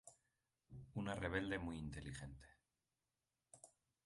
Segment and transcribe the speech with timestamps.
[0.95, 2.47] Una rebelde muy inteligente.